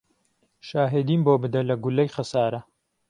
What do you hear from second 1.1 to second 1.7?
بۆ بده